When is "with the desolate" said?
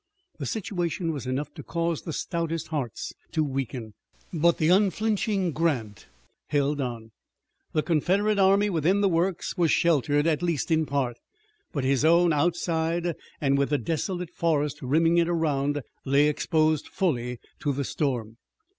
13.59-14.31